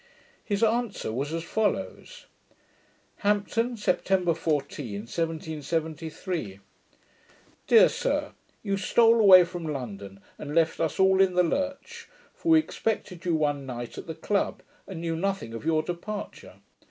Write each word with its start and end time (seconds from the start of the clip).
His 0.43 0.63
answer 0.63 1.11
was 1.13 1.31
as 1.31 1.43
follows. 1.43 2.25
Hampton, 3.17 3.77
September 3.77 4.33
14, 4.33 5.01
1773, 5.01 6.59
Dear 7.67 7.87
Sir, 7.87 8.31
You 8.63 8.77
stole 8.77 9.19
away 9.19 9.43
from 9.43 9.63
London, 9.67 10.19
and 10.39 10.55
left 10.55 10.79
us 10.79 10.99
all 10.99 11.21
in 11.21 11.35
the 11.35 11.43
lurch; 11.43 12.09
for 12.33 12.53
we 12.53 12.57
expected 12.57 13.25
you 13.25 13.35
one 13.35 13.67
night 13.67 13.95
at 13.99 14.07
the 14.07 14.15
club, 14.15 14.63
and 14.87 15.01
knew 15.01 15.15
nothing 15.15 15.53
of 15.53 15.63
your 15.67 15.83
departure. 15.83 16.55